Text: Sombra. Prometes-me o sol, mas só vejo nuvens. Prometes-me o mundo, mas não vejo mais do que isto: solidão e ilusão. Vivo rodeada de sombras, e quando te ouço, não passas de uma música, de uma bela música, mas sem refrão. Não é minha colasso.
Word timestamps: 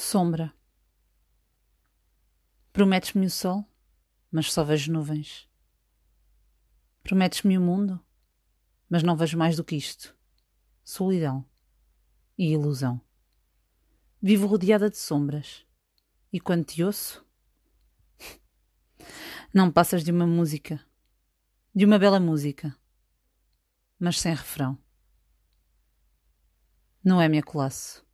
Sombra. 0.00 0.54
Prometes-me 2.72 3.26
o 3.26 3.30
sol, 3.30 3.64
mas 4.30 4.52
só 4.52 4.62
vejo 4.62 4.92
nuvens. 4.92 5.48
Prometes-me 7.02 7.58
o 7.58 7.60
mundo, 7.60 8.00
mas 8.88 9.02
não 9.02 9.16
vejo 9.16 9.36
mais 9.36 9.56
do 9.56 9.64
que 9.64 9.76
isto: 9.76 10.16
solidão 10.84 11.44
e 12.38 12.52
ilusão. 12.52 13.00
Vivo 14.22 14.46
rodeada 14.46 14.88
de 14.88 14.96
sombras, 14.96 15.66
e 16.32 16.40
quando 16.40 16.64
te 16.64 16.82
ouço, 16.82 17.26
não 19.52 19.70
passas 19.70 20.04
de 20.04 20.12
uma 20.12 20.26
música, 20.26 20.80
de 21.74 21.84
uma 21.84 21.98
bela 21.98 22.20
música, 22.20 22.74
mas 23.98 24.20
sem 24.20 24.34
refrão. 24.34 24.78
Não 27.02 27.20
é 27.20 27.28
minha 27.28 27.42
colasso. 27.42 28.07